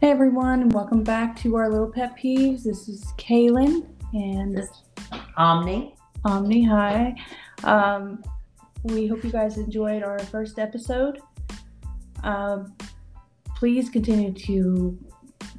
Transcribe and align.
Hey 0.00 0.12
everyone, 0.12 0.62
and 0.62 0.72
welcome 0.72 1.02
back 1.02 1.34
to 1.40 1.56
our 1.56 1.68
little 1.68 1.90
pet 1.90 2.16
peeves. 2.16 2.62
This 2.62 2.88
is 2.88 3.04
Kaylyn 3.18 3.84
and 4.12 4.56
This 4.56 4.68
Omni. 5.36 5.92
Omni. 6.24 6.64
Hi. 6.66 7.16
Um, 7.64 8.22
we 8.84 9.08
hope 9.08 9.24
you 9.24 9.32
guys 9.32 9.58
enjoyed 9.58 10.04
our 10.04 10.20
first 10.20 10.60
episode. 10.60 11.18
Um, 12.22 12.76
please 13.56 13.90
continue 13.90 14.32
to 14.34 14.96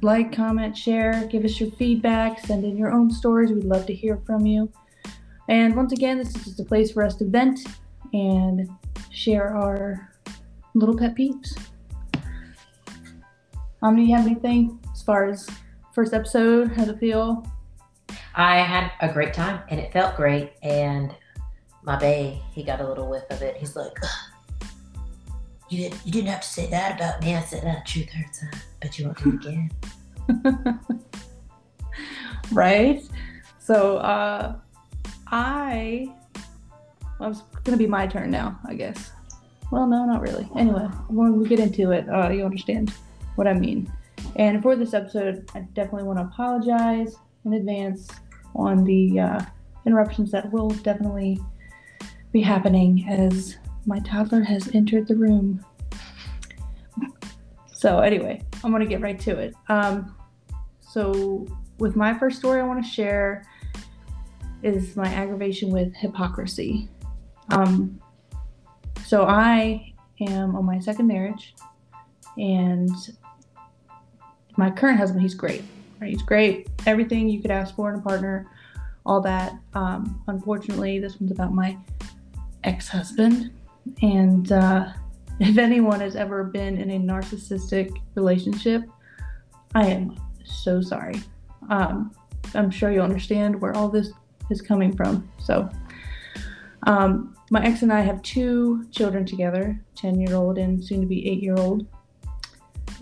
like, 0.00 0.32
comment, 0.32 0.74
share, 0.74 1.26
give 1.26 1.44
us 1.44 1.60
your 1.60 1.70
feedback, 1.72 2.40
send 2.40 2.64
in 2.64 2.78
your 2.78 2.92
own 2.92 3.10
stories. 3.10 3.50
We'd 3.50 3.64
love 3.64 3.84
to 3.88 3.94
hear 3.94 4.22
from 4.24 4.46
you. 4.46 4.72
And 5.50 5.76
once 5.76 5.92
again, 5.92 6.16
this 6.16 6.34
is 6.34 6.44
just 6.46 6.60
a 6.60 6.64
place 6.64 6.92
for 6.92 7.02
us 7.02 7.14
to 7.16 7.26
vent 7.26 7.60
and 8.14 8.70
share 9.10 9.54
our 9.54 10.10
little 10.72 10.96
pet 10.96 11.14
peeves. 11.14 11.58
Omni, 13.82 14.10
you 14.10 14.14
have 14.14 14.26
anything 14.26 14.78
as 14.92 15.00
far 15.00 15.26
as 15.26 15.48
first 15.94 16.12
episode? 16.12 16.70
How's 16.72 16.88
it 16.88 16.98
feel? 16.98 17.46
I 18.34 18.58
had 18.58 18.92
a 19.00 19.10
great 19.10 19.32
time 19.32 19.62
and 19.70 19.80
it 19.80 19.90
felt 19.90 20.16
great. 20.16 20.52
And 20.62 21.14
my 21.82 21.98
bae, 21.98 22.38
he 22.52 22.62
got 22.62 22.82
a 22.82 22.86
little 22.86 23.08
whiff 23.08 23.24
of 23.30 23.40
it. 23.40 23.56
He's 23.56 23.76
like, 23.76 23.96
you, 25.70 25.78
didn't, 25.78 26.04
you 26.04 26.12
didn't 26.12 26.28
have 26.28 26.42
to 26.42 26.48
say 26.48 26.66
that 26.66 26.96
about 26.96 27.22
me. 27.22 27.34
I 27.34 27.40
said 27.40 27.62
that 27.62 27.86
truth 27.86 28.10
hurts, 28.10 28.42
huh? 28.42 28.58
but 28.82 28.98
you 28.98 29.06
won't 29.06 29.22
do 29.22 29.30
it 29.30 29.46
again. 29.46 30.80
right? 32.52 33.02
So, 33.58 33.96
uh, 33.96 34.56
I, 35.28 36.14
well, 37.18 37.30
it's 37.30 37.40
gonna 37.64 37.78
be 37.78 37.86
my 37.86 38.06
turn 38.06 38.30
now, 38.30 38.58
I 38.66 38.74
guess. 38.74 39.12
Well, 39.72 39.86
no, 39.86 40.04
not 40.04 40.20
really. 40.20 40.46
Anyway, 40.54 40.86
when 41.08 41.38
we 41.38 41.48
get 41.48 41.60
into 41.60 41.92
it, 41.92 42.06
uh, 42.10 42.28
you 42.28 42.44
understand 42.44 42.92
what 43.36 43.46
I 43.46 43.54
mean. 43.54 43.90
And 44.36 44.62
for 44.62 44.76
this 44.76 44.94
episode, 44.94 45.48
I 45.54 45.60
definitely 45.72 46.04
want 46.04 46.18
to 46.18 46.24
apologize 46.24 47.16
in 47.44 47.54
advance 47.54 48.08
on 48.54 48.84
the 48.84 49.20
uh, 49.20 49.40
interruptions 49.86 50.30
that 50.32 50.50
will 50.52 50.70
definitely 50.70 51.40
be 52.32 52.40
happening 52.40 53.06
as 53.08 53.56
my 53.86 53.98
toddler 54.00 54.42
has 54.42 54.74
entered 54.74 55.08
the 55.08 55.16
room. 55.16 55.64
So, 57.66 58.00
anyway, 58.00 58.42
I'm 58.62 58.70
going 58.70 58.82
to 58.82 58.88
get 58.88 59.00
right 59.00 59.18
to 59.20 59.38
it. 59.38 59.54
Um, 59.68 60.14
so, 60.80 61.46
with 61.78 61.96
my 61.96 62.16
first 62.18 62.38
story 62.38 62.60
I 62.60 62.64
want 62.64 62.84
to 62.84 62.90
share 62.90 63.44
is 64.62 64.96
my 64.96 65.08
aggravation 65.08 65.70
with 65.70 65.94
hypocrisy. 65.94 66.88
Um, 67.48 67.98
so, 69.06 69.24
I 69.24 69.94
am 70.20 70.54
on 70.56 70.66
my 70.66 70.78
second 70.78 71.06
marriage, 71.06 71.54
and 72.38 72.90
my 74.56 74.70
current 74.70 74.98
husband, 74.98 75.22
he's 75.22 75.34
great. 75.34 75.62
Right? 76.00 76.10
He's 76.10 76.22
great. 76.22 76.68
Everything 76.86 77.28
you 77.28 77.40
could 77.40 77.50
ask 77.50 77.74
for 77.74 77.92
in 77.92 77.98
a 77.98 78.02
partner, 78.02 78.50
all 79.04 79.20
that. 79.22 79.54
Um, 79.74 80.22
unfortunately, 80.28 80.98
this 80.98 81.20
one's 81.20 81.32
about 81.32 81.52
my 81.52 81.76
ex-husband, 82.64 83.50
and 84.02 84.52
uh, 84.52 84.92
if 85.40 85.58
anyone 85.58 86.00
has 86.00 86.16
ever 86.16 86.44
been 86.44 86.78
in 86.78 86.90
a 86.90 86.98
narcissistic 86.98 87.90
relationship, 88.14 88.84
I 89.74 89.86
am 89.86 90.16
so 90.44 90.80
sorry. 90.80 91.20
Um, 91.68 92.12
I'm 92.54 92.70
sure 92.70 92.90
you'll 92.90 93.04
understand 93.04 93.60
where 93.60 93.74
all 93.76 93.88
this 93.88 94.10
is 94.50 94.60
coming 94.60 94.96
from. 94.96 95.28
So, 95.38 95.68
um, 96.86 97.36
my 97.50 97.64
ex 97.64 97.82
and 97.82 97.92
I 97.92 98.00
have 98.00 98.22
two 98.22 98.86
children 98.90 99.24
together 99.24 99.80
10 99.96 100.20
year 100.20 100.34
old 100.34 100.58
and 100.58 100.82
soon 100.82 101.00
to 101.00 101.06
be 101.06 101.28
8 101.28 101.42
year 101.42 101.54
old. 101.56 101.86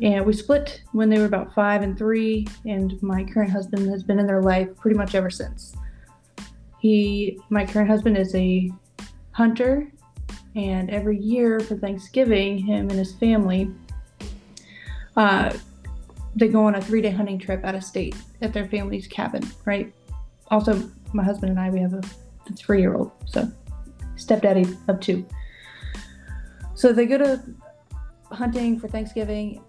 And 0.01 0.25
we 0.25 0.33
split 0.33 0.83
when 0.93 1.11
they 1.11 1.19
were 1.19 1.25
about 1.25 1.55
five 1.55 1.83
and 1.83 1.99
three, 1.99 2.47
and 2.65 3.01
my 3.03 3.25
current 3.25 3.51
husband 3.51 3.91
has 3.91 4.03
been 4.05 4.21
in 4.21 4.27
their 4.27 4.43
life 4.43 4.69
pretty 4.77 4.97
much 4.97 5.15
ever 5.15 5.31
since. 5.31 5.75
He, 6.79 7.39
my 7.51 7.67
current 7.67 7.91
husband, 7.91 8.17
is 8.17 8.33
a 8.37 8.71
hunter, 9.33 9.91
and 10.55 10.89
every 10.91 11.19
year 11.19 11.59
for 11.59 11.77
Thanksgiving, 11.77 12.59
him 12.59 12.91
and 12.91 12.99
his 12.99 13.15
family, 13.15 13.73
uh, 15.17 15.53
they 16.37 16.47
go 16.47 16.65
on 16.65 16.77
a 16.77 16.81
three-day 16.81 17.11
hunting 17.11 17.39
trip 17.39 17.65
out 17.65 17.75
of 17.75 17.83
state 17.83 18.15
at 18.41 18.53
their 18.53 18.69
family's 18.69 19.09
cabin. 19.09 19.43
Right. 19.65 19.93
Also, 20.53 20.89
my 21.13 21.25
husband 21.25 21.51
and 21.51 21.59
I, 21.59 21.71
we 21.71 21.81
have 21.81 21.95
a 21.95 22.03
three-year-old, 22.55 23.11
so 23.27 23.51
stepdaddy 24.15 24.77
of 24.87 25.01
two. 25.01 25.27
So 26.75 26.93
they 26.93 27.07
go 27.07 27.19
to 27.19 27.43
hunting 28.31 28.79
for 28.79 28.87
Thanksgiving 28.87 29.65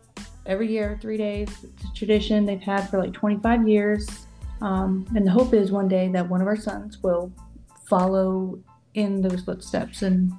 every 0.49 0.67
year, 0.67 0.97
three 0.99 1.15
days. 1.15 1.47
It's 1.63 1.85
a 1.85 1.93
tradition 1.93 2.45
they've 2.45 2.59
had 2.59 2.89
for 2.89 2.97
like 2.97 3.13
25 3.13 3.67
years. 3.67 4.09
Um, 4.61 5.05
and 5.15 5.25
the 5.25 5.31
hope 5.31 5.53
is 5.53 5.71
one 5.71 5.87
day 5.87 6.09
that 6.09 6.27
one 6.27 6.41
of 6.41 6.47
our 6.47 6.57
sons 6.57 7.01
will 7.01 7.31
follow 7.87 8.59
in 8.95 9.21
those 9.21 9.41
footsteps 9.41 10.01
and 10.01 10.33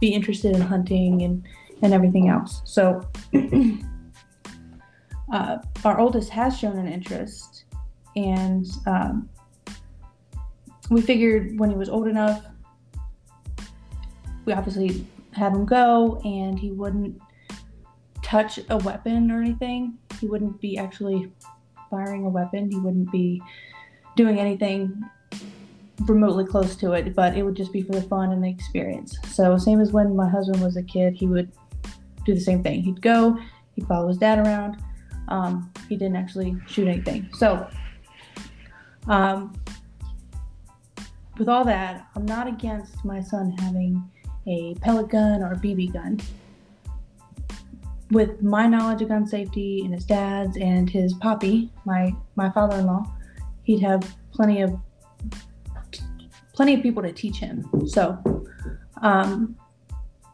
be 0.00 0.08
interested 0.08 0.56
in 0.56 0.62
hunting 0.62 1.22
and, 1.22 1.44
and 1.82 1.92
everything 1.92 2.28
else. 2.28 2.62
So, 2.64 3.06
uh, 5.32 5.58
our 5.84 6.00
oldest 6.00 6.30
has 6.30 6.58
shown 6.58 6.78
an 6.78 6.88
interest, 6.88 7.64
and 8.16 8.66
um, 8.86 9.28
we 10.90 11.00
figured 11.00 11.56
when 11.60 11.70
he 11.70 11.76
was 11.76 11.88
old 11.88 12.08
enough, 12.08 12.44
we 14.46 14.52
obviously 14.52 15.06
have 15.32 15.52
him 15.52 15.64
go, 15.64 16.20
and 16.24 16.58
he 16.58 16.72
wouldn't 16.72 17.20
touch 18.32 18.58
a 18.70 18.78
weapon 18.78 19.30
or 19.30 19.42
anything. 19.42 19.98
He 20.18 20.26
wouldn't 20.26 20.58
be 20.58 20.78
actually 20.78 21.30
firing 21.90 22.24
a 22.24 22.30
weapon. 22.30 22.70
He 22.70 22.78
wouldn't 22.78 23.12
be 23.12 23.42
doing 24.16 24.40
anything 24.40 25.02
remotely 26.06 26.46
close 26.46 26.74
to 26.76 26.92
it, 26.92 27.14
but 27.14 27.36
it 27.36 27.42
would 27.42 27.54
just 27.54 27.74
be 27.74 27.82
for 27.82 27.92
the 27.92 28.00
fun 28.00 28.32
and 28.32 28.42
the 28.42 28.48
experience. 28.48 29.18
So, 29.28 29.58
same 29.58 29.82
as 29.82 29.92
when 29.92 30.16
my 30.16 30.26
husband 30.26 30.62
was 30.62 30.78
a 30.78 30.82
kid, 30.82 31.12
he 31.12 31.26
would 31.26 31.52
do 32.24 32.32
the 32.34 32.40
same 32.40 32.62
thing. 32.62 32.82
He'd 32.82 33.02
go, 33.02 33.36
he'd 33.74 33.86
follow 33.86 34.08
his 34.08 34.16
dad 34.16 34.38
around. 34.38 34.82
Um, 35.28 35.70
he 35.90 35.96
didn't 35.96 36.16
actually 36.16 36.56
shoot 36.66 36.88
anything. 36.88 37.28
So, 37.34 37.68
um, 39.08 39.52
with 41.38 41.50
all 41.50 41.64
that, 41.64 42.06
I'm 42.16 42.24
not 42.24 42.46
against 42.46 43.04
my 43.04 43.20
son 43.20 43.54
having 43.58 44.02
a 44.46 44.74
pellet 44.76 45.10
gun 45.10 45.42
or 45.42 45.52
a 45.52 45.56
BB 45.56 45.92
gun 45.92 46.18
with 48.12 48.42
my 48.42 48.66
knowledge 48.66 49.00
of 49.00 49.08
gun 49.08 49.26
safety 49.26 49.80
and 49.84 49.94
his 49.94 50.04
dad's 50.04 50.56
and 50.58 50.88
his 50.88 51.14
poppy, 51.14 51.70
my 51.84 52.14
my 52.36 52.50
father-in-law, 52.50 53.04
he'd 53.64 53.80
have 53.80 54.16
plenty 54.32 54.60
of 54.60 54.78
plenty 56.52 56.74
of 56.74 56.82
people 56.82 57.02
to 57.02 57.10
teach 57.12 57.38
him. 57.38 57.66
So, 57.86 58.18
um, 59.00 59.56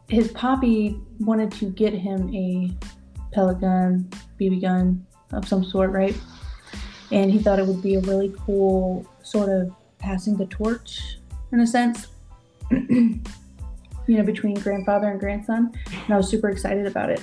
his 0.09 0.29
poppy 0.31 0.99
wanted 1.19 1.51
to 1.53 1.69
get 1.69 1.93
him 1.93 2.33
a 2.35 2.71
pellet 3.31 3.61
gun, 3.61 4.09
BB 4.39 4.61
gun 4.61 5.05
of 5.31 5.47
some 5.47 5.63
sort, 5.63 5.91
right? 5.91 6.17
And 7.11 7.31
he 7.31 7.39
thought 7.39 7.59
it 7.59 7.65
would 7.65 7.81
be 7.81 7.95
a 7.95 8.01
really 8.01 8.33
cool 8.45 9.07
sort 9.23 9.49
of 9.49 9.71
passing 9.99 10.35
the 10.35 10.45
torch 10.47 11.17
in 11.51 11.61
a 11.61 11.67
sense. 11.67 12.07
you 12.71 13.21
know, 14.07 14.23
between 14.23 14.55
grandfather 14.55 15.07
and 15.07 15.19
grandson. 15.19 15.71
And 16.05 16.13
I 16.13 16.17
was 16.17 16.29
super 16.29 16.49
excited 16.49 16.85
about 16.85 17.09
it 17.09 17.21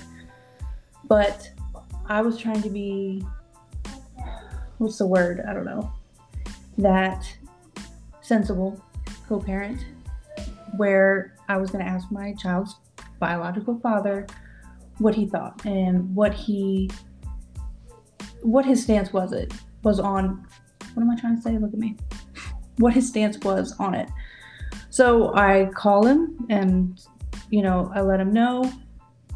but 1.09 1.51
I 2.07 2.23
was 2.23 2.39
trying 2.39 2.63
to 2.63 2.71
be 2.71 3.25
what's 4.79 4.99
the 4.99 5.07
word? 5.07 5.43
I 5.49 5.53
don't 5.53 5.65
know. 5.65 5.93
That 6.79 7.27
sensible 8.21 8.83
co 9.29 9.41
parent 9.41 9.85
where 10.77 11.35
I 11.49 11.57
was 11.57 11.71
going 11.71 11.85
to 11.85 11.91
ask 11.91 12.11
my 12.11 12.35
child's 12.35 12.77
biological 13.19 13.79
father 13.81 14.27
what 14.99 15.15
he 15.15 15.27
thought 15.27 15.65
and 15.65 16.15
what 16.15 16.35
he 16.35 16.91
what 18.43 18.65
his 18.65 18.83
stance 18.83 19.13
was 19.13 19.33
it 19.33 19.53
was 19.83 19.99
on 20.01 20.47
what 20.95 21.03
am 21.03 21.11
I 21.11 21.17
trying 21.17 21.37
to 21.37 21.43
say? 21.43 21.59
Look 21.59 21.73
at 21.73 21.79
me. 21.79 21.97
What 22.79 22.95
his 22.95 23.09
stance 23.09 23.39
was 23.39 23.75
on 23.79 23.95
it. 23.95 24.09
So 24.91 25.35
I 25.35 25.71
call 25.75 26.07
him 26.07 26.47
and 26.51 27.01
you 27.51 27.63
know, 27.63 27.91
I 27.95 28.01
let 28.01 28.21
him 28.21 28.33
know 28.33 28.73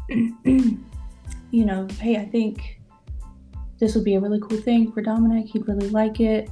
you 1.51 1.65
know, 1.65 1.87
hey, 1.99 2.17
I 2.17 2.25
think 2.25 2.79
this 3.79 3.93
would 3.95 4.05
be 4.05 4.15
a 4.15 4.19
really 4.19 4.39
cool 4.39 4.57
thing 4.57 4.91
for 4.91 5.01
Dominic. 5.01 5.47
He'd 5.47 5.67
really 5.67 5.89
like 5.89 6.19
it. 6.19 6.49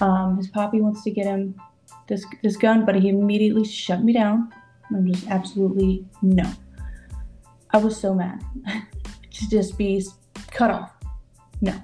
Um, 0.00 0.38
his 0.38 0.48
poppy 0.48 0.80
wants 0.80 1.04
to 1.04 1.10
get 1.10 1.26
him 1.26 1.54
this 2.08 2.24
this 2.42 2.56
gun, 2.56 2.84
but 2.84 2.94
he 2.94 3.10
immediately 3.10 3.64
shut 3.64 4.02
me 4.02 4.12
down. 4.12 4.52
I'm 4.90 5.12
just 5.12 5.28
absolutely 5.28 6.06
no. 6.22 6.50
I 7.70 7.78
was 7.78 7.98
so 7.98 8.14
mad 8.14 8.42
to 8.66 9.50
just 9.50 9.76
be 9.78 10.04
cut 10.50 10.70
off. 10.70 10.92
No. 11.60 11.74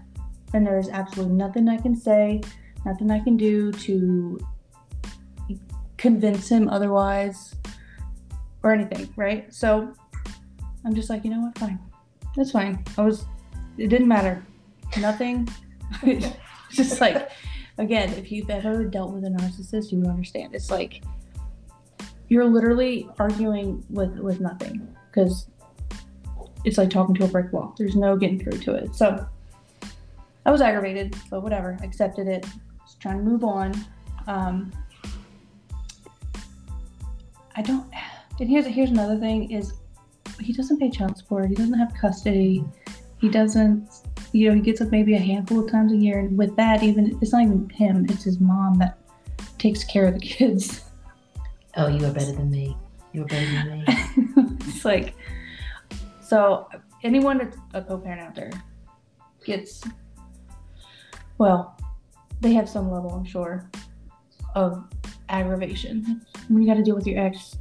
And 0.54 0.66
there's 0.66 0.88
absolutely 0.88 1.34
nothing 1.34 1.68
I 1.68 1.76
can 1.76 1.94
say, 1.94 2.40
nothing 2.84 3.10
I 3.10 3.20
can 3.20 3.36
do 3.36 3.72
to 3.72 4.38
convince 5.96 6.48
him 6.48 6.68
otherwise 6.68 7.54
or 8.62 8.72
anything, 8.72 9.12
right? 9.16 9.52
So 9.52 9.92
I'm 10.84 10.94
just 10.94 11.10
like, 11.10 11.24
you 11.24 11.30
know 11.30 11.40
what, 11.40 11.58
fine 11.58 11.78
that's 12.36 12.50
fine. 12.52 12.84
I 12.96 13.02
was 13.02 13.24
it 13.76 13.88
didn't 13.88 14.08
matter. 14.08 14.44
Nothing. 14.98 15.48
just 16.70 17.00
like, 17.00 17.30
again, 17.78 18.12
if 18.14 18.30
you've 18.30 18.50
ever 18.50 18.84
dealt 18.84 19.12
with 19.12 19.24
a 19.24 19.28
narcissist, 19.28 19.92
you 19.92 19.98
would 19.98 20.08
understand. 20.08 20.54
It's 20.54 20.70
like 20.70 21.02
you're 22.28 22.44
literally 22.44 23.08
arguing 23.18 23.84
with 23.88 24.18
with 24.18 24.40
nothing 24.40 24.94
because 25.10 25.48
it's 26.64 26.76
like 26.76 26.90
talking 26.90 27.14
to 27.16 27.24
a 27.24 27.28
brick 27.28 27.52
wall. 27.52 27.74
There's 27.78 27.96
no 27.96 28.16
getting 28.16 28.38
through 28.38 28.58
to 28.60 28.74
it. 28.74 28.94
So 28.94 29.26
I 30.44 30.50
was 30.50 30.60
aggravated, 30.60 31.16
but 31.30 31.42
whatever. 31.42 31.78
Accepted 31.82 32.26
it. 32.26 32.44
Was 32.82 32.96
trying 33.00 33.18
to 33.18 33.24
move 33.24 33.44
on. 33.44 33.72
Um, 34.26 34.72
I 37.56 37.62
don't. 37.62 37.86
And 38.40 38.48
here's 38.48 38.66
here's 38.66 38.90
another 38.90 39.18
thing: 39.18 39.50
is 39.50 39.74
he 40.40 40.52
doesn't 40.52 40.78
pay 40.78 40.90
child 40.90 41.16
support. 41.16 41.48
He 41.48 41.54
doesn't 41.54 41.78
have 41.78 41.92
custody. 41.94 42.64
He 43.20 43.28
doesn't. 43.28 43.88
You 44.32 44.48
know, 44.48 44.54
he 44.54 44.60
gets 44.60 44.80
up 44.80 44.90
maybe 44.90 45.14
a 45.14 45.18
handful 45.18 45.64
of 45.64 45.70
times 45.70 45.92
a 45.92 45.96
year, 45.96 46.18
and 46.20 46.36
with 46.36 46.54
that, 46.56 46.82
even 46.82 47.18
it's 47.20 47.32
not 47.32 47.42
even 47.42 47.68
him; 47.70 48.06
it's 48.08 48.24
his 48.24 48.40
mom 48.40 48.78
that 48.78 48.98
takes 49.58 49.84
care 49.84 50.06
of 50.06 50.14
the 50.14 50.20
kids. 50.20 50.84
Oh, 51.76 51.88
you 51.88 52.06
are 52.06 52.12
better 52.12 52.32
than 52.32 52.50
me. 52.50 52.76
You 53.12 53.22
are 53.22 53.26
better 53.26 53.46
than 53.46 53.78
me. 53.78 53.84
it's 54.66 54.84
like, 54.84 55.14
so 56.20 56.68
anyone 57.02 57.38
that's 57.38 57.56
a 57.74 57.82
co-parent 57.82 58.20
out 58.20 58.34
there 58.34 58.50
gets, 59.44 59.82
well, 61.38 61.78
they 62.40 62.52
have 62.52 62.68
some 62.68 62.90
level, 62.90 63.10
I'm 63.10 63.24
sure, 63.24 63.70
of 64.54 64.84
aggravation. 65.28 66.22
When 66.48 66.62
you 66.62 66.68
got 66.68 66.74
to 66.74 66.82
deal 66.82 66.96
with 66.96 67.06
your 67.06 67.24
ex, 67.24 67.56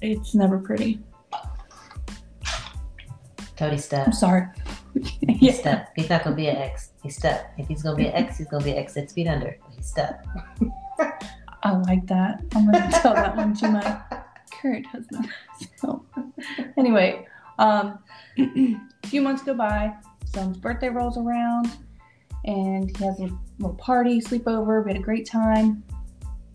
it's 0.00 0.34
never 0.34 0.58
pretty. 0.58 1.00
Cody 3.60 3.76
step. 3.76 4.06
I'm 4.06 4.12
sorry. 4.14 4.46
He 5.28 5.48
yeah. 5.48 5.52
step. 5.52 5.92
He's 5.94 6.08
not 6.08 6.24
gonna 6.24 6.34
be 6.34 6.48
an 6.48 6.56
ex. 6.56 6.92
He's 7.02 7.14
step. 7.14 7.52
If 7.58 7.68
he's 7.68 7.82
gonna 7.82 7.94
be 7.94 8.06
an 8.06 8.14
ex, 8.14 8.38
he's 8.38 8.48
gonna 8.48 8.64
be 8.64 8.70
an 8.70 8.78
ex 8.78 8.94
six 8.94 9.12
feet 9.12 9.26
under. 9.26 9.54
He's 9.76 9.84
step. 9.86 10.26
I 11.62 11.72
like 11.72 12.06
that. 12.06 12.42
I'm 12.54 12.72
gonna 12.72 12.90
tell 12.90 13.12
that 13.12 13.36
one 13.36 13.54
to 13.56 13.68
my 13.68 14.00
current 14.62 14.86
husband. 14.86 15.28
So, 15.76 16.02
anyway, 16.78 17.26
um, 17.58 17.98
a 18.38 18.76
few 19.06 19.20
months 19.20 19.42
go 19.42 19.52
by. 19.52 19.92
Son's 20.24 20.56
birthday 20.56 20.88
rolls 20.88 21.18
around, 21.18 21.70
and 22.46 22.96
he 22.96 23.04
has 23.04 23.20
a 23.20 23.28
little 23.58 23.76
party, 23.76 24.22
sleepover. 24.22 24.82
We 24.82 24.92
had 24.92 24.98
a 24.98 25.04
great 25.04 25.26
time. 25.26 25.84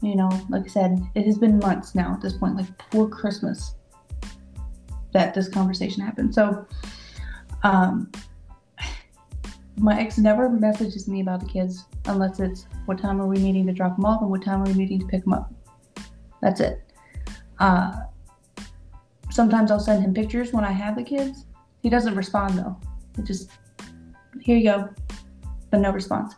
You 0.01 0.16
know, 0.16 0.30
like 0.50 0.63
I 0.63 0.69
said, 0.69 1.08
it 1.13 1.28
has 1.28 1.38
been 1.38 1.60
months 1.60 1.94
now 1.94 2.13
at 2.13 2.22
this 2.22 2.34
point, 2.34 2.56
like 2.56 2.78
before 2.80 3.08
Christmas, 3.08 3.75
that 5.15 5.33
this 5.33 5.47
conversation 5.47 6.03
happened. 6.03 6.35
So, 6.35 6.67
um, 7.63 8.12
my 9.77 9.97
ex 9.97 10.17
never 10.17 10.50
messages 10.50 11.07
me 11.07 11.21
about 11.21 11.39
the 11.39 11.45
kids 11.45 11.85
unless 12.06 12.41
it's 12.41 12.67
what 12.85 12.97
time 12.97 13.21
are 13.21 13.27
we 13.27 13.38
meeting 13.38 13.65
to 13.67 13.71
drop 13.71 13.95
them 13.95 14.03
off 14.03 14.21
and 14.21 14.29
what 14.29 14.44
time 14.44 14.62
are 14.62 14.65
we 14.65 14.73
meeting 14.73 15.00
to 15.00 15.06
pick 15.07 15.23
them 15.23 15.31
up. 15.31 15.53
That's 16.41 16.59
it. 16.59 16.81
Uh, 17.59 17.94
sometimes 19.31 19.71
I'll 19.71 19.79
send 19.79 20.03
him 20.03 20.13
pictures 20.13 20.51
when 20.51 20.65
I 20.65 20.73
have 20.73 20.97
the 20.97 21.03
kids. 21.03 21.45
He 21.81 21.89
doesn't 21.89 22.15
respond 22.15 22.57
though. 22.57 22.75
It 23.17 23.23
just, 23.23 23.51
here 24.41 24.57
you 24.57 24.65
go, 24.65 24.89
but 25.71 25.79
no 25.79 25.91
response. 25.91 26.35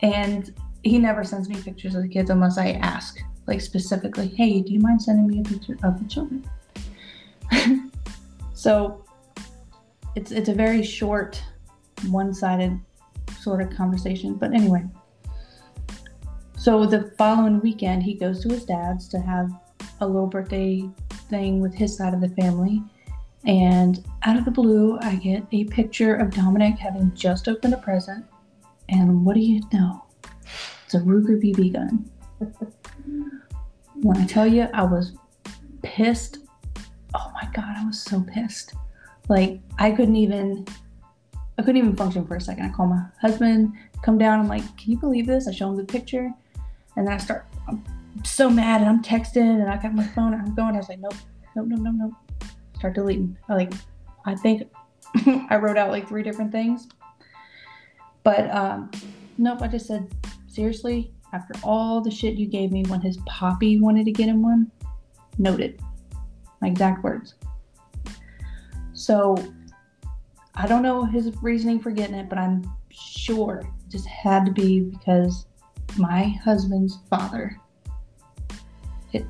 And 0.00 0.54
he 0.84 0.98
never 0.98 1.22
sends 1.22 1.50
me 1.50 1.60
pictures 1.60 1.94
of 1.94 2.00
the 2.00 2.08
kids 2.08 2.30
unless 2.30 2.56
I 2.56 2.72
ask, 2.80 3.18
like 3.46 3.60
specifically, 3.60 4.28
hey, 4.28 4.62
do 4.62 4.72
you 4.72 4.80
mind 4.80 5.02
sending 5.02 5.26
me 5.26 5.40
a 5.40 5.44
picture 5.44 5.76
of 5.82 6.02
the 6.02 6.08
children? 6.08 6.48
so 8.54 9.04
it's 10.14 10.32
it's 10.32 10.48
a 10.48 10.54
very 10.54 10.82
short, 10.82 11.42
one-sided 12.08 12.78
sort 13.40 13.62
of 13.62 13.70
conversation. 13.70 14.34
But 14.34 14.52
anyway, 14.52 14.84
so 16.56 16.84
the 16.86 17.12
following 17.16 17.60
weekend, 17.60 18.02
he 18.02 18.14
goes 18.14 18.42
to 18.42 18.48
his 18.48 18.64
dad's 18.64 19.08
to 19.08 19.20
have 19.20 19.50
a 20.00 20.06
little 20.06 20.26
birthday 20.26 20.88
thing 21.30 21.60
with 21.60 21.74
his 21.74 21.96
side 21.96 22.14
of 22.14 22.20
the 22.20 22.28
family. 22.30 22.82
And 23.44 24.04
out 24.24 24.36
of 24.36 24.44
the 24.44 24.50
blue, 24.50 24.98
I 25.00 25.14
get 25.16 25.44
a 25.52 25.64
picture 25.64 26.16
of 26.16 26.34
Dominic 26.34 26.76
having 26.76 27.14
just 27.14 27.48
opened 27.48 27.74
a 27.74 27.78
present. 27.78 28.24
And 28.88 29.24
what 29.24 29.34
do 29.34 29.40
you 29.40 29.62
know? 29.72 30.04
It's 30.84 30.94
a 30.94 31.00
Ruger 31.00 31.40
BB 31.40 31.74
gun. 31.74 32.10
when 33.94 34.16
I 34.16 34.26
tell 34.26 34.46
you, 34.46 34.68
I 34.74 34.82
was 34.82 35.12
pissed. 35.82 36.38
Oh 37.18 37.32
my 37.34 37.48
God, 37.52 37.76
I 37.76 37.84
was 37.84 38.00
so 38.00 38.20
pissed. 38.20 38.74
Like, 39.28 39.60
I 39.78 39.90
couldn't 39.90 40.16
even 40.16 40.64
I 41.58 41.62
couldn't 41.62 41.78
even 41.78 41.96
function 41.96 42.24
for 42.24 42.36
a 42.36 42.40
second. 42.40 42.66
I 42.66 42.68
call 42.68 42.86
my 42.86 43.02
husband, 43.20 43.72
come 44.02 44.16
down. 44.16 44.38
I'm 44.38 44.46
like, 44.46 44.62
can 44.76 44.92
you 44.92 44.98
believe 44.98 45.26
this? 45.26 45.48
I 45.48 45.50
show 45.50 45.68
him 45.68 45.76
the 45.76 45.84
picture, 45.84 46.30
and 46.96 47.06
then 47.06 47.12
I 47.12 47.16
start. 47.16 47.46
I'm 47.66 47.82
so 48.24 48.48
mad, 48.48 48.80
and 48.80 48.88
I'm 48.88 49.02
texting, 49.02 49.60
and 49.60 49.68
I 49.68 49.76
got 49.76 49.92
my 49.92 50.06
phone. 50.06 50.34
I'm 50.34 50.54
going. 50.54 50.74
I 50.74 50.78
was 50.78 50.88
like, 50.88 51.00
nope, 51.00 51.14
nope, 51.56 51.66
nope, 51.66 51.80
nope, 51.82 51.94
nope. 51.96 52.12
Start 52.76 52.94
deleting. 52.94 53.36
I 53.48 53.54
like, 53.54 53.72
I 54.24 54.36
think 54.36 54.70
I 55.50 55.56
wrote 55.56 55.76
out 55.76 55.90
like 55.90 56.08
three 56.08 56.22
different 56.22 56.52
things, 56.52 56.88
but 58.22 58.48
um, 58.54 58.92
nope. 59.36 59.60
I 59.60 59.66
just 59.66 59.86
said, 59.86 60.08
seriously, 60.46 61.12
after 61.32 61.54
all 61.64 62.00
the 62.00 62.10
shit 62.10 62.34
you 62.34 62.46
gave 62.46 62.70
me 62.70 62.84
when 62.84 63.00
his 63.00 63.18
poppy 63.26 63.80
wanted 63.80 64.04
to 64.04 64.12
get 64.12 64.28
him 64.28 64.42
one, 64.42 64.70
noted. 65.38 65.82
My 66.60 66.68
exact 66.68 67.04
words. 67.04 67.34
So 68.92 69.36
I 70.54 70.66
don't 70.66 70.82
know 70.82 71.04
his 71.04 71.32
reasoning 71.40 71.78
for 71.78 71.90
getting 71.90 72.16
it, 72.16 72.28
but 72.28 72.38
I'm 72.38 72.68
sure 72.90 73.60
it 73.60 73.90
just 73.90 74.06
had 74.06 74.44
to 74.46 74.52
be 74.52 74.80
because 74.80 75.46
my 75.96 76.24
husband's 76.44 76.98
father, 77.08 77.56
it, 79.12 79.24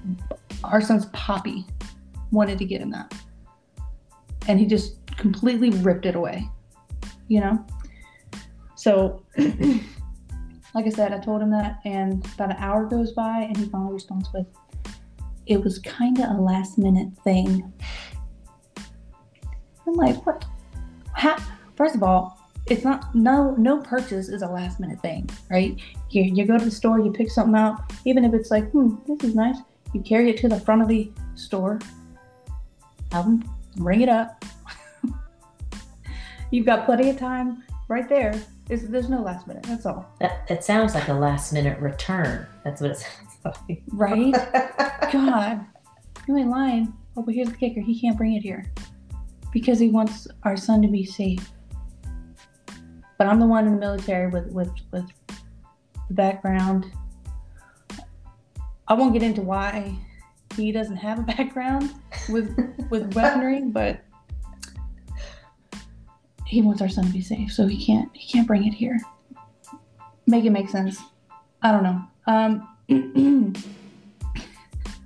our 0.64 0.80
son's 0.80 1.06
Poppy, 1.06 1.66
wanted 2.30 2.58
to 2.58 2.64
get 2.64 2.80
him 2.80 2.90
that. 2.90 3.14
And 4.48 4.58
he 4.58 4.66
just 4.66 5.04
completely 5.16 5.70
ripped 5.70 6.06
it 6.06 6.14
away, 6.14 6.48
you 7.28 7.40
know? 7.40 7.64
So, 8.74 9.22
like 9.36 10.86
I 10.86 10.90
said, 10.90 11.12
I 11.12 11.18
told 11.18 11.42
him 11.42 11.50
that, 11.50 11.80
and 11.84 12.24
about 12.34 12.52
an 12.52 12.56
hour 12.58 12.86
goes 12.86 13.12
by, 13.12 13.40
and 13.40 13.56
he 13.56 13.66
finally 13.66 13.92
responds 13.92 14.30
with, 14.32 14.46
It 15.48 15.64
was 15.64 15.78
kind 15.78 16.18
of 16.20 16.30
a 16.30 16.40
last 16.40 16.76
minute 16.78 17.08
thing. 17.24 17.72
I'm 19.86 19.94
like, 19.94 20.24
What? 20.26 20.44
ha- 21.12 21.42
first 21.74 21.94
of 21.94 22.02
all, 22.02 22.38
it's 22.66 22.84
not 22.84 23.14
no 23.14 23.52
no 23.56 23.80
purchase 23.80 24.28
is 24.28 24.42
a 24.42 24.46
last 24.46 24.78
minute 24.78 25.00
thing, 25.00 25.28
right? 25.50 25.74
You 26.10 26.22
you 26.22 26.44
go 26.44 26.58
to 26.58 26.64
the 26.64 26.70
store, 26.70 27.00
you 27.00 27.10
pick 27.10 27.30
something 27.30 27.54
out, 27.54 27.80
even 28.04 28.24
if 28.24 28.34
it's 28.34 28.50
like, 28.50 28.70
hmm, 28.70 28.96
this 29.06 29.30
is 29.30 29.34
nice. 29.34 29.56
You 29.94 30.02
carry 30.02 30.28
it 30.28 30.36
to 30.38 30.48
the 30.48 30.60
front 30.60 30.82
of 30.82 30.88
the 30.88 31.10
store, 31.34 31.78
have 33.12 33.24
them 33.24 33.42
ring 33.78 34.02
it 34.02 34.10
up. 34.10 34.44
You've 36.50 36.66
got 36.66 36.84
plenty 36.84 37.08
of 37.08 37.16
time 37.18 37.64
right 37.88 38.06
there. 38.06 38.38
Is 38.68 38.86
there's 38.88 39.08
no 39.08 39.22
last 39.22 39.46
minute. 39.46 39.62
That's 39.62 39.86
all. 39.86 40.14
That 40.20 40.44
it 40.50 40.62
sounds 40.62 40.94
like 40.94 41.08
a 41.08 41.14
last 41.14 41.54
minute 41.54 41.80
return. 41.80 42.46
That's 42.64 42.82
what 42.82 42.90
it 42.90 43.06
like. 43.68 43.82
Right? 43.88 44.32
God, 45.12 45.64
you 46.26 46.36
ain't 46.36 46.50
lying. 46.50 46.92
Oh, 47.16 47.22
but 47.22 47.34
here's 47.34 47.48
the 47.48 47.56
kicker: 47.56 47.80
he 47.80 48.00
can't 48.00 48.16
bring 48.16 48.34
it 48.34 48.42
here 48.42 48.70
because 49.52 49.78
he 49.78 49.88
wants 49.88 50.28
our 50.44 50.56
son 50.56 50.82
to 50.82 50.88
be 50.88 51.04
safe. 51.04 51.50
But 53.18 53.26
I'm 53.26 53.40
the 53.40 53.46
one 53.46 53.66
in 53.66 53.74
the 53.74 53.80
military 53.80 54.28
with 54.28 54.52
with 54.52 54.70
with 54.92 55.06
the 56.08 56.14
background. 56.14 56.86
I 58.86 58.94
won't 58.94 59.12
get 59.12 59.22
into 59.22 59.42
why 59.42 59.98
he 60.56 60.72
doesn't 60.72 60.96
have 60.96 61.18
a 61.18 61.22
background 61.22 61.94
with 62.28 62.54
with 62.90 63.14
weaponry, 63.16 63.62
but 63.62 64.00
he 66.46 66.62
wants 66.62 66.80
our 66.80 66.88
son 66.88 67.04
to 67.04 67.12
be 67.12 67.20
safe, 67.20 67.52
so 67.52 67.66
he 67.66 67.84
can't 67.84 68.10
he 68.14 68.30
can't 68.30 68.46
bring 68.46 68.66
it 68.66 68.74
here. 68.74 68.98
Make 70.26 70.44
it 70.44 70.50
make 70.50 70.68
sense. 70.68 71.00
I 71.62 71.72
don't 71.72 71.82
know. 71.82 72.02
Um, 72.26 72.68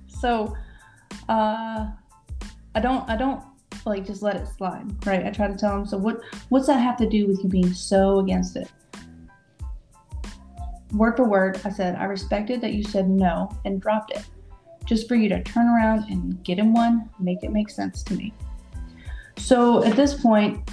so 0.07 0.55
uh, 1.29 1.87
I 2.75 2.79
don't 2.81 3.09
I 3.09 3.15
don't 3.17 3.43
like 3.85 4.05
just 4.05 4.21
let 4.21 4.35
it 4.35 4.47
slide, 4.47 4.85
right? 5.05 5.25
I 5.25 5.31
try 5.31 5.47
to 5.47 5.55
tell 5.57 5.77
him. 5.77 5.85
So 5.85 5.97
what 5.97 6.21
what's 6.49 6.67
that 6.67 6.79
have 6.79 6.97
to 6.97 7.09
do 7.09 7.27
with 7.27 7.43
you 7.43 7.49
being 7.49 7.73
so 7.73 8.19
against 8.19 8.55
it? 8.55 8.69
Word 10.93 11.17
for 11.17 11.25
word, 11.25 11.59
I 11.65 11.69
said 11.69 11.95
I 11.95 12.05
respected 12.05 12.61
that 12.61 12.73
you 12.73 12.83
said 12.83 13.09
no 13.09 13.49
and 13.65 13.81
dropped 13.81 14.11
it, 14.11 14.25
just 14.85 15.07
for 15.07 15.15
you 15.15 15.27
to 15.29 15.41
turn 15.43 15.67
around 15.67 16.09
and 16.09 16.41
get 16.43 16.59
him 16.59 16.73
one, 16.73 17.09
make 17.19 17.43
it 17.43 17.51
make 17.51 17.69
sense 17.69 18.03
to 18.03 18.13
me. 18.13 18.33
So 19.37 19.83
at 19.83 19.95
this 19.95 20.13
point, 20.13 20.69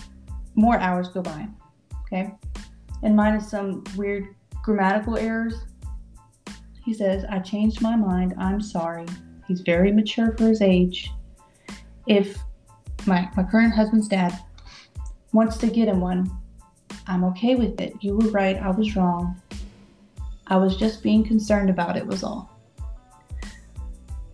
more 0.55 0.79
hours 0.79 1.09
go 1.09 1.23
by, 1.23 1.49
okay, 2.03 2.35
and 3.03 3.17
minus 3.17 3.51
some 3.51 3.83
weird 3.97 4.35
grammatical 4.63 5.17
errors. 5.17 5.55
He 6.91 6.95
says, 6.95 7.25
I 7.31 7.39
changed 7.39 7.81
my 7.81 7.95
mind. 7.95 8.35
I'm 8.37 8.61
sorry. 8.61 9.07
He's 9.47 9.61
very 9.61 9.93
mature 9.93 10.37
for 10.37 10.49
his 10.49 10.61
age. 10.61 11.09
If 12.09 12.37
my, 13.07 13.31
my 13.37 13.45
current 13.45 13.73
husband's 13.73 14.09
dad 14.09 14.37
wants 15.33 15.57
to 15.59 15.69
get 15.69 15.87
him 15.87 16.01
one, 16.01 16.29
I'm 17.07 17.23
okay 17.27 17.55
with 17.55 17.81
it. 17.81 17.95
You 18.01 18.17
were 18.17 18.31
right. 18.33 18.57
I 18.57 18.71
was 18.71 18.97
wrong. 18.97 19.41
I 20.49 20.57
was 20.57 20.77
just 20.77 21.01
being 21.01 21.23
concerned 21.23 21.71
about 21.71 21.97
it, 21.97 22.05
was 22.05 22.25
all. 22.25 22.59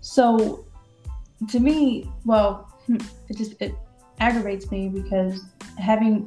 So, 0.00 0.64
to 1.50 1.60
me, 1.60 2.10
well, 2.24 2.72
hmm, 2.86 2.96
it 3.28 3.36
just 3.36 3.60
it 3.60 3.74
aggravates 4.18 4.70
me 4.70 4.88
because 4.88 5.44
having 5.78 6.26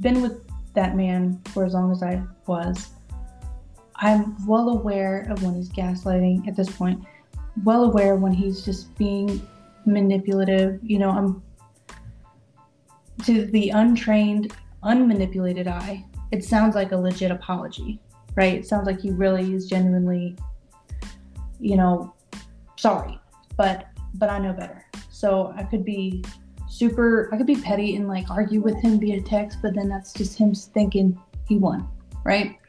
been 0.00 0.20
with 0.20 0.46
that 0.74 0.94
man 0.94 1.40
for 1.54 1.64
as 1.64 1.72
long 1.72 1.90
as 1.90 2.02
I 2.02 2.22
was, 2.46 2.90
I'm 4.00 4.46
well 4.46 4.70
aware 4.70 5.26
of 5.30 5.42
when 5.42 5.54
he's 5.54 5.68
gaslighting 5.68 6.48
at 6.48 6.56
this 6.56 6.70
point, 6.70 7.04
well 7.64 7.84
aware 7.84 8.16
when 8.16 8.32
he's 8.32 8.64
just 8.64 8.96
being 8.96 9.46
manipulative. 9.84 10.80
You 10.82 10.98
know, 10.98 11.10
I'm 11.10 11.42
to 13.24 13.44
the 13.46 13.70
untrained, 13.70 14.54
unmanipulated 14.82 15.66
eye, 15.66 16.04
it 16.32 16.44
sounds 16.44 16.74
like 16.74 16.92
a 16.92 16.96
legit 16.96 17.30
apology, 17.30 18.00
right? 18.36 18.54
It 18.54 18.66
sounds 18.66 18.86
like 18.86 19.00
he 19.00 19.10
really 19.10 19.54
is 19.54 19.66
genuinely, 19.68 20.36
you 21.58 21.76
know, 21.76 22.14
sorry. 22.76 23.20
But 23.56 23.88
but 24.14 24.30
I 24.30 24.38
know 24.38 24.54
better. 24.54 24.86
So 25.10 25.52
I 25.56 25.64
could 25.64 25.84
be 25.84 26.24
super 26.68 27.28
I 27.32 27.36
could 27.36 27.46
be 27.46 27.56
petty 27.56 27.96
and 27.96 28.08
like 28.08 28.30
argue 28.30 28.62
with 28.62 28.80
him 28.80 28.98
via 28.98 29.20
text, 29.20 29.58
but 29.60 29.74
then 29.74 29.88
that's 29.88 30.14
just 30.14 30.38
him 30.38 30.54
thinking 30.54 31.20
he 31.46 31.58
won, 31.58 31.86
right? 32.24 32.59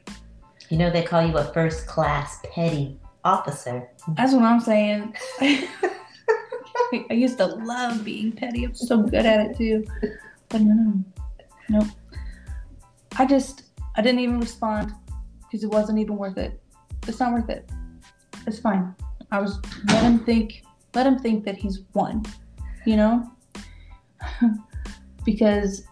You 0.72 0.78
know 0.78 0.90
they 0.90 1.04
call 1.04 1.22
you 1.22 1.38
a 1.38 1.44
first 1.52 1.86
class 1.86 2.40
petty 2.46 2.98
officer. 3.26 3.90
That's 4.16 4.32
what 4.32 4.44
I'm 4.44 4.62
saying. 4.62 5.14
I 5.42 5.68
used 7.10 7.38
to 7.40 7.48
love 7.48 8.06
being 8.06 8.32
petty. 8.32 8.64
I'm 8.64 8.74
so 8.74 9.04
good 9.04 9.26
at 9.26 9.48
it 9.48 9.58
too. 9.58 9.84
But 10.48 10.62
no, 10.62 10.74
no, 10.74 11.04
nope. 11.68 11.88
I 13.20 13.26
just, 13.26 13.64
I 13.98 14.02
didn't 14.02 14.22
even 14.22 14.40
respond 14.40 14.94
because 15.42 15.66
it 15.66 15.70
wasn't 15.70 16.00
even 16.00 16.16
worth 16.16 16.38
it. 16.38 16.62
It's 17.06 17.20
not 17.20 17.34
worth 17.34 17.50
it. 17.50 17.70
It's 18.48 18.60
fine. 18.60 18.96
I 19.30 19.42
was 19.42 19.60
let 19.90 20.04
him 20.04 20.20
think, 20.20 20.64
let 20.96 21.06
him 21.06 21.20
think 21.20 21.44
that 21.44 21.58
he's 21.58 21.82
won, 21.94 22.24
you 22.86 22.96
know? 22.96 23.30
because 25.26 25.84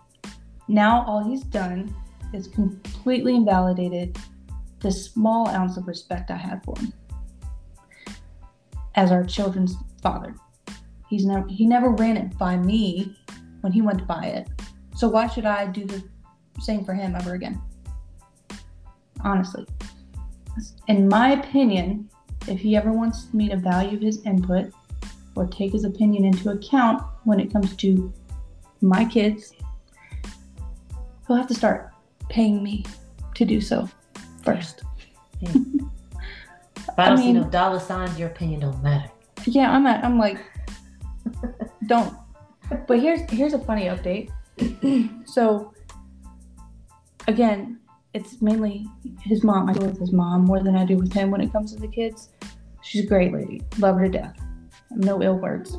now 0.69 1.03
all 1.05 1.21
he's 1.21 1.43
done 1.43 1.93
is 2.33 2.47
completely 2.47 3.35
invalidated 3.35 4.17
the 4.79 4.91
small 4.91 5.47
ounce 5.49 5.77
of 5.77 5.87
respect 5.87 6.31
I 6.31 6.37
had 6.37 6.63
for 6.63 6.77
him 6.79 6.93
as 8.95 9.11
our 9.11 9.23
children's 9.23 9.75
father. 10.01 10.35
He's 11.09 11.25
never 11.25 11.47
he 11.47 11.65
never 11.65 11.89
ran 11.89 12.17
it 12.17 12.37
by 12.37 12.57
me 12.57 13.17
when 13.61 13.73
he 13.73 13.81
went 13.81 13.99
to 13.99 14.05
buy 14.05 14.25
it. 14.25 14.47
So 14.95 15.07
why 15.07 15.27
should 15.27 15.45
I 15.45 15.65
do 15.65 15.85
the 15.85 16.03
same 16.59 16.83
for 16.83 16.93
him 16.93 17.15
ever 17.15 17.33
again? 17.33 17.61
Honestly. 19.21 19.65
In 20.87 21.07
my 21.07 21.31
opinion, 21.31 22.09
if 22.47 22.59
he 22.59 22.75
ever 22.75 22.91
wants 22.91 23.33
me 23.33 23.49
to 23.49 23.55
value 23.55 23.97
his 23.99 24.25
input 24.25 24.73
or 25.35 25.47
take 25.47 25.71
his 25.71 25.85
opinion 25.85 26.25
into 26.25 26.49
account 26.49 27.01
when 27.23 27.39
it 27.39 27.51
comes 27.51 27.75
to 27.77 28.13
my 28.81 29.05
kids, 29.05 29.53
he'll 31.27 31.37
have 31.37 31.47
to 31.47 31.53
start 31.53 31.91
paying 32.29 32.61
me 32.61 32.83
to 33.35 33.45
do 33.45 33.61
so 33.61 33.89
first. 34.55 34.83
Yeah. 35.39 35.49
if 36.77 36.97
I 36.97 37.09
don't 37.09 37.19
I 37.19 37.21
mean, 37.21 37.35
see 37.35 37.39
no 37.41 37.43
dollar 37.45 37.79
signs, 37.79 38.17
your 38.19 38.29
opinion 38.29 38.61
don't 38.61 38.83
matter. 38.83 39.09
Yeah, 39.45 39.71
I'm 39.71 39.85
at, 39.87 40.03
I'm 40.03 40.17
like, 40.17 40.39
don't 41.87 42.13
but 42.87 42.99
here's 42.99 43.21
here's 43.29 43.53
a 43.53 43.59
funny 43.59 43.85
update. 43.85 44.29
so 45.27 45.73
again, 47.27 47.79
it's 48.13 48.41
mainly 48.41 48.87
his 49.21 49.43
mom. 49.43 49.69
I 49.69 49.73
deal 49.73 49.87
with 49.87 49.99
his 49.99 50.11
mom 50.11 50.45
more 50.45 50.61
than 50.61 50.75
I 50.75 50.85
do 50.85 50.97
with 50.97 51.13
him 51.13 51.31
when 51.31 51.41
it 51.41 51.51
comes 51.51 51.73
to 51.73 51.79
the 51.79 51.87
kids. 51.87 52.29
She's 52.81 53.05
a 53.05 53.07
great 53.07 53.33
lady. 53.33 53.61
Love 53.77 53.97
her 53.97 54.05
to 54.05 54.11
death. 54.11 54.37
No 54.91 55.21
ill 55.21 55.35
words. 55.35 55.77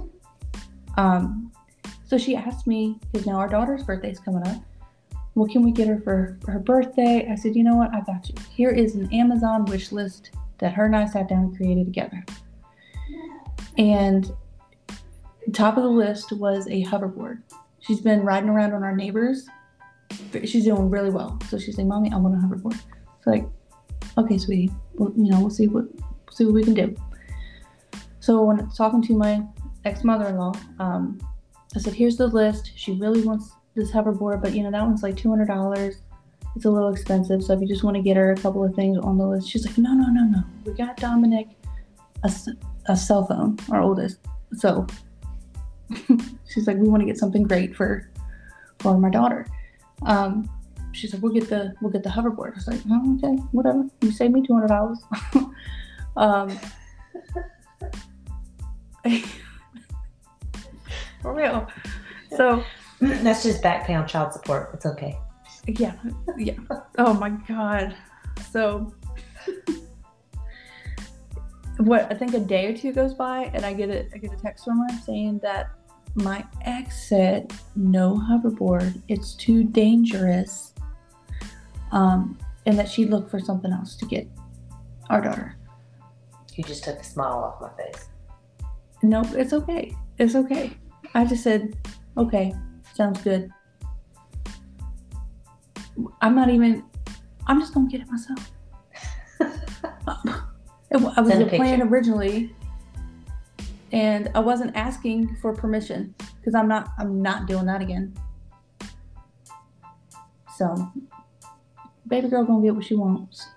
Um, 0.96 1.52
so 2.04 2.18
she 2.18 2.36
asked 2.36 2.66
me, 2.66 2.98
because 3.10 3.26
now 3.26 3.36
our 3.36 3.48
daughter's 3.48 3.82
birthday's 3.82 4.18
coming 4.18 4.46
up, 4.46 4.62
what 5.40 5.50
can 5.50 5.62
we 5.62 5.72
get 5.72 5.88
her 5.88 5.98
for, 5.98 6.38
her 6.46 6.58
birthday? 6.58 7.26
I 7.30 7.34
said, 7.34 7.56
you 7.56 7.64
know 7.64 7.74
what? 7.74 7.94
I 7.94 8.02
got 8.02 8.28
you. 8.28 8.34
Here 8.50 8.68
is 8.68 8.94
an 8.94 9.10
Amazon 9.10 9.64
wish 9.64 9.90
list 9.90 10.32
that 10.58 10.74
her 10.74 10.84
and 10.84 10.94
I 10.94 11.06
sat 11.06 11.30
down 11.30 11.44
and 11.44 11.56
created 11.56 11.86
together. 11.86 12.22
And 13.78 14.30
top 15.54 15.78
of 15.78 15.84
the 15.84 15.88
list 15.88 16.32
was 16.32 16.66
a 16.66 16.84
hoverboard. 16.84 17.40
She's 17.78 18.02
been 18.02 18.20
riding 18.20 18.50
around 18.50 18.74
on 18.74 18.82
our 18.82 18.94
neighbors. 18.94 19.48
She's 20.44 20.64
doing 20.64 20.90
really 20.90 21.08
well. 21.08 21.38
So 21.48 21.56
she's 21.58 21.78
like, 21.78 21.86
"Mommy, 21.86 22.12
I 22.12 22.18
want 22.18 22.34
a 22.34 22.38
hoverboard." 22.38 22.78
It's 23.16 23.26
like, 23.26 23.46
"Okay, 24.18 24.36
sweetie. 24.36 24.70
Well, 24.96 25.10
you 25.16 25.30
know, 25.30 25.40
we'll 25.40 25.48
see 25.48 25.68
what 25.68 25.84
we'll 25.94 26.32
see 26.32 26.44
what 26.44 26.52
we 26.52 26.64
can 26.64 26.74
do." 26.74 26.94
So 28.18 28.44
when 28.44 28.60
I 28.60 28.64
was 28.64 28.76
talking 28.76 29.00
to 29.02 29.16
my 29.16 29.42
ex 29.86 30.04
mother-in-law, 30.04 30.52
um, 30.80 31.18
I 31.74 31.78
said, 31.78 31.94
"Here's 31.94 32.18
the 32.18 32.26
list. 32.26 32.72
She 32.74 32.92
really 32.92 33.22
wants 33.22 33.52
this 33.74 33.90
hoverboard, 33.90 34.42
but 34.42 34.54
you 34.54 34.62
know 34.62 34.70
that 34.70 34.82
one's 34.82 35.02
like 35.02 35.16
two 35.16 35.30
hundred 35.30 35.48
dollars. 35.48 35.96
It's 36.56 36.64
a 36.64 36.70
little 36.70 36.88
expensive. 36.88 37.42
So 37.42 37.52
if 37.52 37.60
you 37.60 37.68
just 37.68 37.84
want 37.84 37.96
to 37.96 38.02
get 38.02 38.16
her 38.16 38.32
a 38.32 38.36
couple 38.36 38.64
of 38.64 38.74
things 38.74 38.98
on 38.98 39.16
the 39.18 39.26
list, 39.26 39.48
she's 39.48 39.64
like, 39.64 39.78
no, 39.78 39.94
no, 39.94 40.08
no, 40.08 40.24
no. 40.24 40.42
We 40.64 40.72
got 40.72 40.96
Dominic 40.96 41.46
a, 42.24 42.32
a 42.86 42.96
cell 42.96 43.26
phone, 43.26 43.56
our 43.70 43.80
oldest. 43.80 44.18
So 44.54 44.86
she's 46.48 46.66
like, 46.66 46.76
we 46.76 46.88
want 46.88 47.02
to 47.02 47.06
get 47.06 47.18
something 47.18 47.44
great 47.44 47.76
for 47.76 48.10
for 48.78 48.98
my 48.98 49.10
daughter. 49.10 49.46
Um, 50.02 50.48
she's 50.92 51.12
like, 51.12 51.22
we'll 51.22 51.32
get 51.32 51.48
the 51.48 51.74
we'll 51.80 51.92
get 51.92 52.02
the 52.02 52.10
hoverboard. 52.10 52.52
I 52.52 52.54
was 52.56 52.66
like, 52.66 52.80
oh, 52.90 53.16
okay, 53.16 53.36
whatever. 53.52 53.84
You 54.00 54.10
save 54.10 54.32
me 54.32 54.44
two 54.46 54.54
hundred 54.54 54.68
dollars. 54.68 54.98
um, 56.16 56.58
for 61.22 61.34
real. 61.34 61.68
So 62.36 62.64
that's 63.22 63.42
just 63.42 63.62
back 63.62 63.86
pay 63.86 63.94
on 63.94 64.06
child 64.06 64.32
support. 64.32 64.70
It's 64.74 64.86
okay. 64.86 65.18
Yeah, 65.66 65.94
yeah. 66.36 66.54
Oh 66.98 67.14
my 67.14 67.30
god. 67.30 67.94
So 68.50 68.92
what 71.78 72.12
I 72.12 72.14
think 72.14 72.34
a 72.34 72.40
day 72.40 72.66
or 72.66 72.76
two 72.76 72.92
goes 72.92 73.14
by 73.14 73.50
and 73.54 73.64
I 73.64 73.72
get 73.72 73.88
a 73.88 74.06
I 74.14 74.18
get 74.18 74.32
a 74.32 74.36
text 74.36 74.64
from 74.64 74.78
her 74.78 74.98
saying 75.04 75.40
that 75.42 75.70
my 76.14 76.44
ex 76.64 77.08
said 77.08 77.52
no 77.76 78.16
hoverboard 78.16 79.00
it's 79.08 79.34
too 79.34 79.64
dangerous 79.64 80.74
um, 81.92 82.38
and 82.66 82.78
that 82.78 82.88
she'd 82.88 83.10
look 83.10 83.30
for 83.30 83.40
something 83.40 83.72
else 83.72 83.96
to 83.96 84.04
get 84.04 84.28
our 85.08 85.20
daughter 85.20 85.56
you 86.56 86.64
just 86.64 86.84
took 86.84 86.98
the 86.98 87.04
smile 87.04 87.38
off 87.38 87.60
my 87.60 87.70
face 87.82 88.08
nope 89.02 89.28
it's 89.32 89.52
okay 89.52 89.94
it's 90.18 90.34
okay 90.34 90.76
i 91.14 91.24
just 91.24 91.42
said 91.42 91.74
okay 92.18 92.52
sounds 93.00 93.22
good 93.22 93.50
i'm 96.20 96.34
not 96.34 96.50
even 96.50 96.82
i'm 97.46 97.58
just 97.58 97.72
gonna 97.72 97.88
get 97.88 98.00
it 98.02 98.08
myself 98.08 98.50
i 101.16 101.20
was 101.20 101.38
the 101.38 101.46
plan 101.56 101.80
originally 101.82 102.54
and 103.92 104.30
I 104.34 104.40
wasn't 104.40 104.76
asking 104.76 105.36
for 105.36 105.54
permission 105.54 106.14
because 106.38 106.54
I'm 106.54 106.68
not 106.68 106.90
I'm 106.98 107.20
not 107.22 107.46
doing 107.46 107.66
that 107.66 107.82
again. 107.82 108.14
So, 110.56 110.92
baby 112.06 112.28
girl 112.28 112.44
gonna 112.44 112.62
get 112.62 112.74
what 112.74 112.84
she 112.84 112.94
wants. 112.94 113.48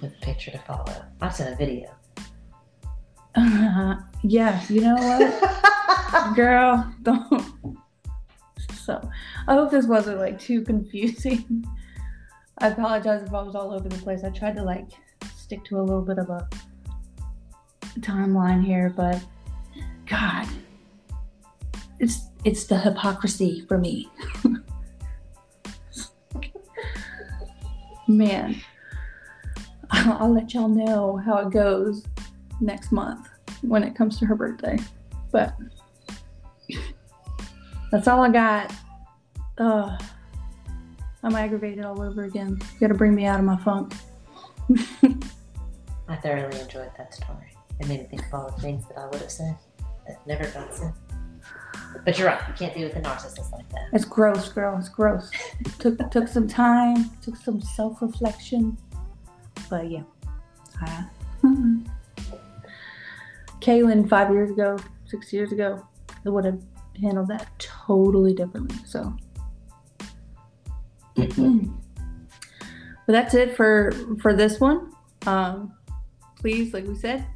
With 0.00 0.14
a 0.14 0.20
picture 0.20 0.50
to 0.50 0.58
follow. 0.58 1.04
I 1.20 1.28
sent 1.30 1.54
a 1.54 1.56
video. 1.56 1.94
Uh, 3.34 3.96
yeah, 4.22 4.62
you 4.68 4.80
know 4.80 4.94
what, 4.94 6.36
girl, 6.36 6.92
don't. 7.02 7.53
So, 8.84 9.00
I 9.48 9.54
hope 9.54 9.70
this 9.70 9.86
wasn't 9.86 10.18
like 10.18 10.38
too 10.38 10.62
confusing. 10.62 11.64
I 12.58 12.68
apologize 12.68 13.22
if 13.22 13.32
I 13.32 13.42
was 13.42 13.54
all 13.54 13.72
over 13.72 13.88
the 13.88 13.98
place. 13.98 14.22
I 14.22 14.30
tried 14.30 14.56
to 14.56 14.62
like 14.62 14.86
stick 15.36 15.64
to 15.64 15.78
a 15.78 15.82
little 15.82 16.02
bit 16.02 16.18
of 16.18 16.30
a 16.30 16.48
timeline 18.00 18.64
here, 18.64 18.92
but 18.94 19.20
God, 20.06 20.46
it's 21.98 22.28
it's 22.44 22.64
the 22.64 22.78
hypocrisy 22.78 23.64
for 23.66 23.78
me. 23.78 24.08
Man, 28.06 28.56
I'll, 29.90 30.32
let 30.32 30.52
y'all 30.52 30.68
know 30.68 31.16
how 31.16 31.38
it 31.38 31.50
goes 31.50 32.04
next 32.60 32.92
month 32.92 33.28
when 33.62 33.82
it 33.82 33.94
comes 33.94 34.18
to 34.18 34.26
her 34.26 34.34
birthday. 34.34 34.78
But 35.32 35.54
that's 37.94 38.08
all 38.08 38.24
I 38.24 38.28
got. 38.28 38.74
Uh, 39.56 39.96
I'm 41.22 41.36
aggravated 41.36 41.84
all 41.84 42.02
over 42.02 42.24
again. 42.24 42.58
You 42.60 42.80
gotta 42.80 42.94
bring 42.94 43.14
me 43.14 43.24
out 43.24 43.38
of 43.38 43.46
my 43.46 43.56
funk. 43.58 43.94
I 46.08 46.16
thoroughly 46.16 46.58
enjoyed 46.58 46.90
that 46.98 47.14
story. 47.14 47.52
It 47.78 47.86
made 47.86 48.00
me 48.00 48.06
think 48.06 48.26
of 48.26 48.34
all 48.34 48.50
the 48.50 48.60
things 48.60 48.84
that 48.88 48.98
I 48.98 49.06
would 49.06 49.20
have 49.20 49.30
said 49.30 49.56
that 50.08 50.26
never 50.26 50.44
got 50.48 50.74
said. 50.74 50.92
But 52.04 52.18
you're 52.18 52.26
right. 52.26 52.40
You 52.48 52.54
can't 52.54 52.74
be 52.74 52.82
with 52.82 52.96
a 52.96 53.00
narcissist 53.00 53.52
like 53.52 53.68
that. 53.68 53.90
It's 53.92 54.04
gross, 54.04 54.48
girl. 54.48 54.76
It's 54.76 54.88
gross. 54.88 55.30
took 55.78 56.10
took 56.10 56.26
some 56.26 56.48
time, 56.48 57.10
took 57.22 57.36
some 57.36 57.60
self 57.60 58.02
reflection, 58.02 58.76
but 59.70 59.88
yeah. 59.88 60.02
Uh, 60.84 61.02
Kaylyn, 63.60 64.08
five 64.08 64.32
years 64.32 64.50
ago, 64.50 64.78
six 65.06 65.32
years 65.32 65.52
ago, 65.52 65.86
I 66.26 66.30
would 66.30 66.44
have 66.44 66.60
handled 67.00 67.28
that 67.28 67.48
totally 67.58 68.34
differently. 68.34 68.76
So, 68.86 69.14
but 71.16 71.28
that's 73.06 73.34
it 73.34 73.56
for 73.56 73.92
for 74.20 74.34
this 74.34 74.60
one. 74.60 74.92
Um, 75.26 75.72
please, 76.36 76.74
like 76.74 76.86
we 76.86 76.94
said, 76.94 77.26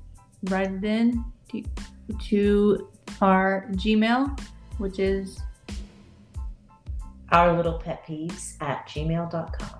write 0.44 0.70
it 0.70 0.84
in 0.84 1.24
to, 1.50 1.62
to 2.28 2.88
our 3.22 3.66
Gmail, 3.72 4.38
which 4.78 4.98
is 4.98 5.40
Our 7.30 7.56
little 7.56 7.78
pet 7.78 8.04
peeves 8.06 8.60
at 8.60 8.86
gmail.com. 8.88 9.78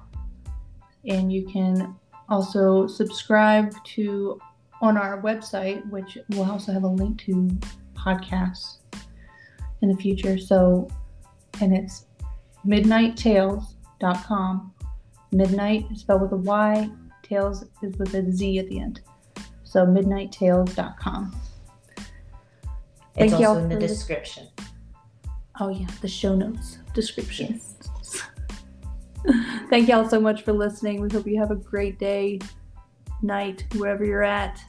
and 1.06 1.32
you 1.32 1.46
can 1.46 1.94
also 2.28 2.86
subscribe 2.86 3.72
to 3.84 4.40
on 4.80 4.96
our 4.96 5.20
website, 5.22 5.88
which 5.90 6.18
will 6.30 6.50
also 6.50 6.72
have 6.72 6.84
a 6.84 6.88
link 6.88 7.18
to 7.22 7.48
podcasts 7.94 8.77
in 9.82 9.88
the 9.88 9.96
future. 9.96 10.38
So, 10.38 10.88
and 11.60 11.76
it's 11.76 12.06
midnighttales.com. 12.66 14.74
Midnight 15.30 15.86
is 15.92 16.00
spelled 16.00 16.22
with 16.22 16.32
a 16.32 16.36
Y, 16.36 16.90
Tales 17.22 17.64
is 17.82 17.96
with 17.98 18.14
a 18.14 18.32
Z 18.32 18.58
at 18.58 18.68
the 18.68 18.80
end. 18.80 19.00
So, 19.64 19.86
midnighttales.com. 19.86 21.36
It's 21.96 23.32
Thank 23.32 23.34
y'all 23.42 23.48
also 23.48 23.62
in 23.62 23.68
the 23.68 23.78
description. 23.78 24.48
Oh, 25.60 25.68
yeah, 25.68 25.86
the 26.00 26.08
show 26.08 26.34
notes 26.34 26.78
description. 26.94 27.60
Thank 29.70 29.88
y'all 29.88 30.08
so 30.08 30.20
much 30.20 30.42
for 30.42 30.52
listening. 30.52 31.00
We 31.00 31.08
hope 31.10 31.26
you 31.26 31.38
have 31.38 31.50
a 31.50 31.56
great 31.56 31.98
day, 31.98 32.38
night, 33.22 33.64
wherever 33.76 34.04
you're 34.04 34.22
at. 34.22 34.60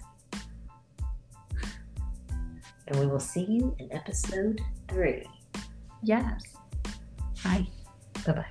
And 2.88 3.00
we 3.00 3.06
will 3.06 3.20
see 3.20 3.46
you 3.46 3.76
in 3.80 3.92
episode 3.94 4.62
three. 4.90 5.26
Yes. 6.04 6.44
Bye. 7.44 7.68
Bye 8.26 8.34
bye. 8.34 8.46